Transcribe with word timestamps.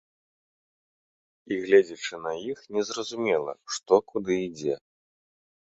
І 1.51 1.59
гледзячы 1.65 2.15
на 2.25 2.33
іх, 2.53 2.59
не 2.77 2.83
зразумела, 2.89 3.53
што 3.77 4.03
куды 4.15 4.43
ідзе. 4.49 4.75